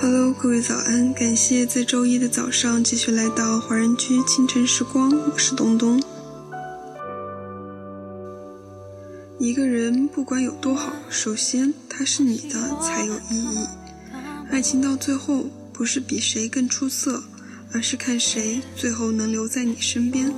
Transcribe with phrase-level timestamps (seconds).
[0.00, 1.12] Hello，各位早安！
[1.12, 6.02] 感谢在周一的早上继续来到华人居清晨时光，我是东东。
[9.38, 13.66] 一个人不管有多好，首先他是你的才有意义。
[14.50, 17.22] 爱情到最后不是比谁更出色，
[17.72, 20.32] 而是看谁最后能留在你身边。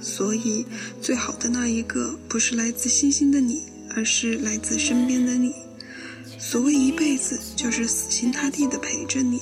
[0.00, 0.66] 所以，
[1.00, 3.62] 最好的那一个不是来自星星的你，
[3.94, 5.54] 而是来自身边的你。
[6.46, 9.40] 所谓一辈子，就是死心塌地的陪着你。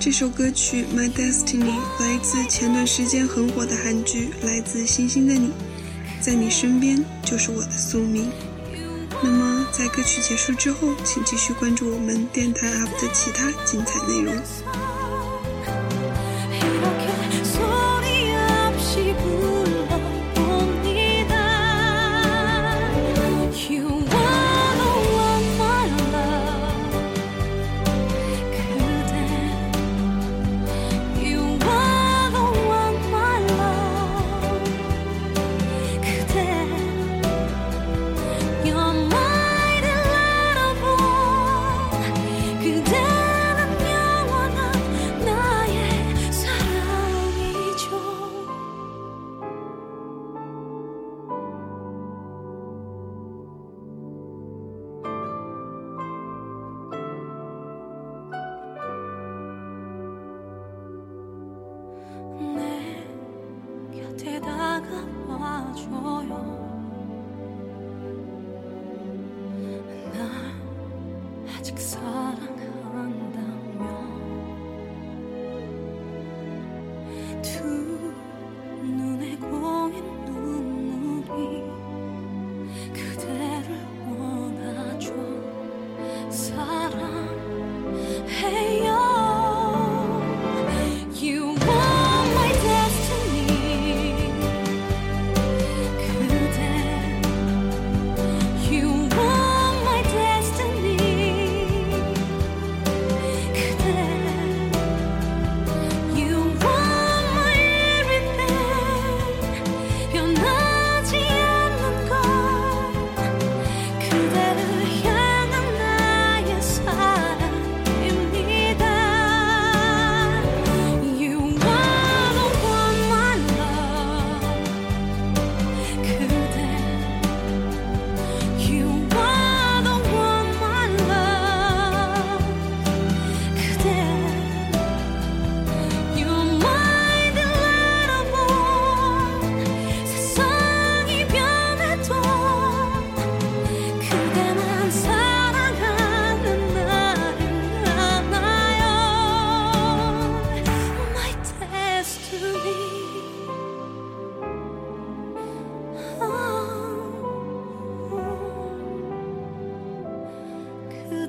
[0.00, 1.62] 这首歌曲《My Destiny》
[2.00, 5.46] 来自前段时间很火的韩剧《来自星星的你》，
[6.20, 8.28] 在你身边就是我的宿命。
[9.24, 14.34] 那么，在歌曲结束之后，请继续关注我们电台 UP 的其他精彩内容。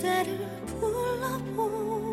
[0.03, 2.03] 그대를 불러봅니다.